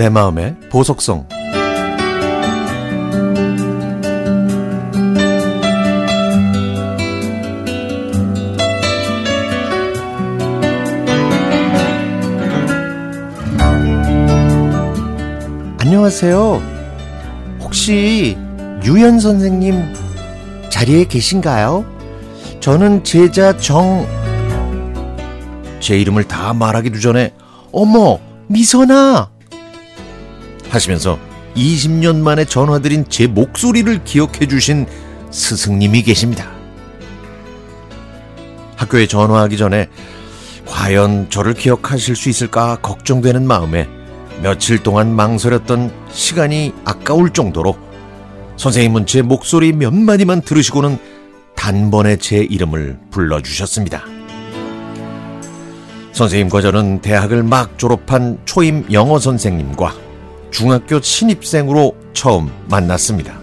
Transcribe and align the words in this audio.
내 0.00 0.08
마음의 0.08 0.56
보석성 0.70 1.26
안녕하세요. 15.80 16.62
혹시 17.60 18.38
유연 18.82 19.20
선생님 19.20 19.84
자리에 20.70 21.04
계신가요? 21.04 21.84
저는 22.60 23.04
제자 23.04 23.54
정... 23.58 24.06
제 25.78 25.98
이름을 25.98 26.24
다 26.24 26.54
말하기도 26.54 27.00
전에 27.00 27.34
어머 27.70 28.18
미선아 28.46 29.39
하시면서 30.70 31.18
20년 31.56 32.16
만에 32.16 32.44
전화드린 32.44 33.04
제 33.08 33.26
목소리를 33.26 34.04
기억해 34.04 34.46
주신 34.48 34.86
스승님이 35.30 36.02
계십니다. 36.02 36.50
학교에 38.76 39.06
전화하기 39.06 39.56
전에 39.56 39.88
과연 40.66 41.28
저를 41.30 41.54
기억하실 41.54 42.16
수 42.16 42.28
있을까 42.28 42.76
걱정되는 42.76 43.46
마음에 43.46 43.88
며칠 44.42 44.82
동안 44.82 45.14
망설였던 45.14 45.92
시간이 46.10 46.72
아까울 46.84 47.30
정도로 47.30 47.76
선생님은 48.56 49.06
제 49.06 49.22
목소리 49.22 49.72
몇 49.72 49.92
마디만 49.92 50.42
들으시고는 50.42 50.98
단번에 51.56 52.16
제 52.16 52.38
이름을 52.38 52.98
불러주셨습니다. 53.10 54.02
선생님과 56.12 56.60
저는 56.62 57.00
대학을 57.00 57.42
막 57.42 57.78
졸업한 57.78 58.38
초임 58.44 58.86
영어 58.92 59.18
선생님과 59.18 60.09
중학교 60.50 61.00
신입생으로 61.00 61.94
처음 62.12 62.50
만났습니다. 62.68 63.38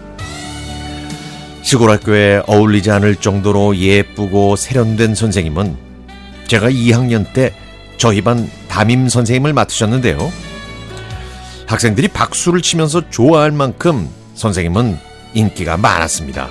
시골 1.62 1.90
학교에 1.90 2.42
어울리지 2.46 2.90
않을 2.90 3.16
정도로 3.16 3.76
예쁘고 3.76 4.56
세련된 4.56 5.14
선생님은 5.14 5.76
제가 6.46 6.70
2학년 6.70 7.30
때 7.32 7.54
저희 7.98 8.22
반 8.22 8.50
담임 8.68 9.08
선생님을 9.08 9.52
맡으셨는데요. 9.52 10.32
학생들이 11.66 12.08
박수를 12.08 12.62
치면서 12.62 13.10
좋아할 13.10 13.52
만큼 13.52 14.08
선생님은 14.34 14.98
인기가 15.34 15.76
많았습니다. 15.76 16.48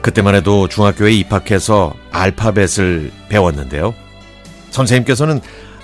그때만 0.00 0.34
해도 0.34 0.66
중학교에 0.68 1.12
입학해서 1.12 1.94
알파벳을 2.10 3.12
배웠는데요. 3.28 3.94
선생님께서는 4.70 5.40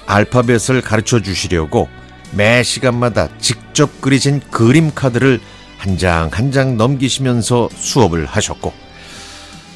알파벳을 0.07 0.81
가르쳐 0.83 1.21
주시려고 1.21 1.89
매 2.33 2.63
시간마다 2.63 3.29
직접 3.39 4.01
그리신 4.01 4.41
그림 4.51 4.93
카드를 4.95 5.41
한장 5.79 6.31
한 6.33 6.51
장 6.51 6.77
넘기시면서 6.77 7.69
수업을 7.77 8.27
하셨고 8.27 8.73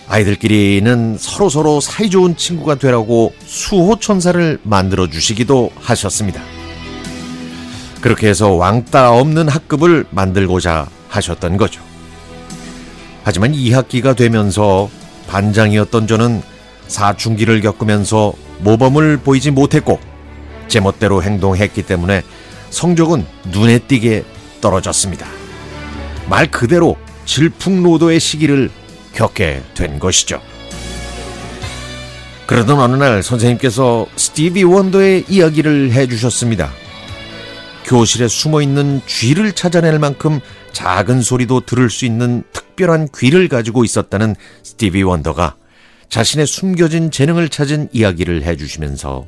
아이들끼리는 0.08 1.16
서로서로 1.18 1.80
사이좋은 1.80 2.36
친구가 2.36 2.76
되라고 2.76 3.32
수호천사를 3.44 4.58
만들어 4.64 5.08
주시기도 5.08 5.70
하셨습니다. 5.80 6.42
그렇게 8.00 8.28
해서 8.28 8.50
왕따 8.50 9.12
없는 9.12 9.48
학급을 9.48 10.06
만들고자 10.10 10.88
하셨던 11.08 11.56
거죠. 11.58 11.80
하지만 13.22 13.52
2학기가 13.52 14.16
되면서 14.16 14.88
반장이었던 15.28 16.06
저는 16.08 16.42
사춘기를 16.88 17.60
겪으면서 17.60 18.32
모범을 18.60 19.18
보이지 19.18 19.52
못했고 19.52 20.00
제멋대로 20.66 21.22
행동했기 21.22 21.82
때문에 21.82 22.22
성적은 22.70 23.26
눈에 23.50 23.78
띄게 23.80 24.24
떨어졌습니다. 24.60 25.26
말 26.28 26.50
그대로 26.50 26.96
질풍노도의 27.24 28.20
시기를 28.20 28.70
겪게 29.12 29.62
된 29.74 29.98
것이죠. 29.98 30.40
그러던 32.46 32.80
어느 32.80 32.96
날 32.96 33.22
선생님께서 33.22 34.06
스티비 34.16 34.64
원더의 34.64 35.26
이야기를 35.28 35.92
해주셨습니다. 35.92 36.72
교실에 37.84 38.28
숨어 38.28 38.60
있는 38.60 39.00
쥐를 39.06 39.52
찾아낼 39.52 39.98
만큼 39.98 40.40
작은 40.72 41.22
소리도 41.22 41.60
들을 41.60 41.90
수 41.90 42.04
있는 42.06 42.42
특별한 42.52 43.08
귀를 43.16 43.48
가지고 43.48 43.84
있었다는 43.84 44.34
스티비 44.62 45.02
원더가 45.02 45.56
자신의 46.08 46.46
숨겨진 46.46 47.10
재능을 47.10 47.48
찾은 47.48 47.88
이야기를 47.92 48.42
해주시면서 48.42 49.26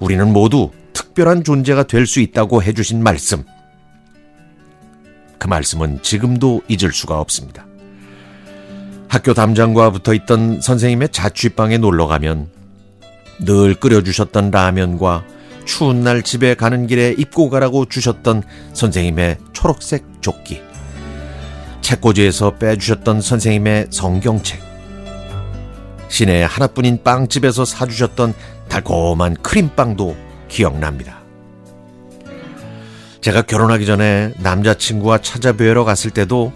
우리는 0.00 0.32
모두 0.32 0.70
특별한 1.10 1.44
존재가 1.44 1.84
될 1.84 2.06
수 2.06 2.20
있다고 2.20 2.62
해주신 2.62 3.02
말씀. 3.02 3.44
그 5.38 5.48
말씀은 5.48 6.02
지금도 6.02 6.62
잊을 6.68 6.92
수가 6.92 7.18
없습니다. 7.20 7.66
학교 9.08 9.34
담장과 9.34 9.90
붙어 9.90 10.14
있던 10.14 10.60
선생님의 10.60 11.08
자취방에 11.10 11.78
놀러 11.78 12.06
가면 12.06 12.48
늘 13.40 13.74
끓여주셨던 13.74 14.50
라면과 14.50 15.24
추운 15.64 16.02
날 16.02 16.22
집에 16.22 16.54
가는 16.54 16.86
길에 16.86 17.14
입고 17.16 17.50
가라고 17.50 17.86
주셨던 17.86 18.42
선생님의 18.72 19.38
초록색 19.52 20.04
조끼. 20.20 20.62
책꽂이에서 21.80 22.56
빼주셨던 22.58 23.20
선생님의 23.20 23.88
성경책. 23.90 24.60
시내 26.08 26.42
하나뿐인 26.42 27.02
빵집에서 27.02 27.64
사주셨던 27.64 28.34
달콤한 28.68 29.34
크림빵도 29.42 30.29
기억납니다. 30.50 31.20
제가 33.22 33.42
결혼하기 33.42 33.86
전에 33.86 34.34
남자친구와 34.38 35.18
찾아뵈러 35.18 35.84
갔을 35.84 36.10
때도 36.10 36.52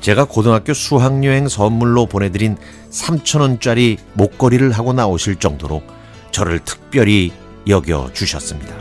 제가 0.00 0.24
고등학교 0.24 0.74
수학여행 0.74 1.48
선물로 1.48 2.06
보내드린 2.06 2.56
3천원짜리 2.90 3.98
목걸이를 4.14 4.72
하고 4.72 4.92
나오실 4.92 5.36
정도로 5.36 5.82
저를 6.30 6.60
특별히 6.60 7.32
여겨 7.66 8.10
주셨습니다. 8.12 8.74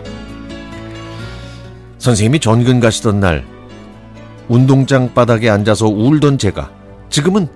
선생님이 1.98 2.40
전근 2.40 2.80
가시던 2.80 3.20
날 3.20 3.46
운동장 4.48 5.14
바닥에 5.14 5.50
앉아서 5.50 5.88
울던 5.88 6.38
제가 6.38 6.72
지금은 7.10 7.48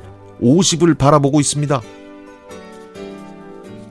50을 0.42 0.98
바라보고 0.98 1.40
있습니다. 1.40 1.82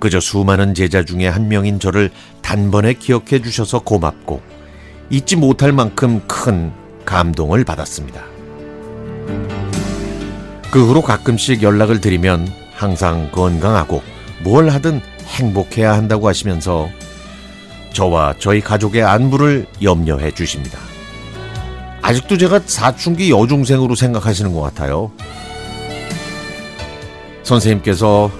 그저 0.00 0.18
수많은 0.18 0.74
제자 0.74 1.04
중에 1.04 1.28
한 1.28 1.48
명인 1.48 1.78
저를 1.78 2.10
단번에 2.40 2.94
기억해 2.94 3.42
주셔서 3.42 3.80
고맙고 3.80 4.40
잊지 5.10 5.36
못할 5.36 5.72
만큼 5.72 6.22
큰 6.26 6.72
감동을 7.04 7.64
받았습니다. 7.64 8.22
그 10.70 10.86
후로 10.86 11.02
가끔씩 11.02 11.62
연락을 11.62 12.00
드리면 12.00 12.48
항상 12.72 13.30
건강하고 13.30 14.02
뭘 14.42 14.70
하든 14.70 15.00
행복해야 15.26 15.92
한다고 15.92 16.28
하시면서 16.28 16.88
저와 17.92 18.34
저희 18.38 18.60
가족의 18.60 19.02
안부를 19.02 19.66
염려해 19.82 20.32
주십니다. 20.32 20.78
아직도 22.02 22.38
제가 22.38 22.60
사춘기 22.64 23.30
여중생으로 23.30 23.94
생각하시는 23.94 24.52
것 24.54 24.60
같아요. 24.62 25.10
선생님께서 27.42 28.30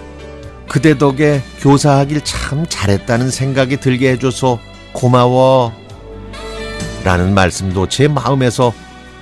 그대 0.70 0.96
덕에 0.96 1.42
교사하길 1.58 2.20
참 2.20 2.64
잘했다는 2.64 3.32
생각이 3.32 3.78
들게 3.78 4.12
해줘서 4.12 4.60
고마워. 4.92 5.72
라는 7.02 7.34
말씀도 7.34 7.88
제 7.88 8.06
마음에서 8.06 8.72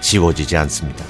지워지지 0.02 0.58
않습니다. 0.58 1.06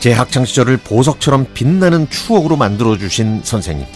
제 0.00 0.12
학창시절을 0.12 0.78
보석처럼 0.78 1.46
빛나는 1.54 2.10
추억으로 2.10 2.56
만들어주신 2.56 3.42
선생님. 3.44 3.86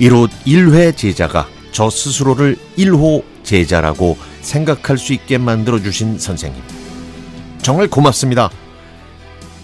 1호 0.00 0.28
1회 0.44 0.96
제자가 0.96 1.46
저 1.70 1.88
스스로를 1.88 2.56
1호 2.76 3.22
제자라고 3.44 4.18
생각할 4.40 4.98
수 4.98 5.12
있게 5.12 5.38
만들어주신 5.38 6.18
선생님. 6.18 6.60
정말 7.62 7.86
고맙습니다. 7.86 8.50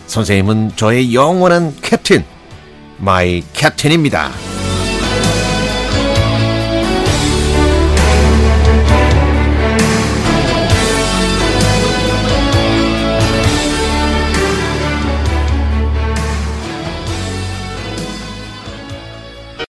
선생님은 0.07 0.77
저의 0.77 1.13
영원한 1.13 1.75
captain, 1.83 2.25
my 2.99 3.43
captain입니다. 3.53 4.31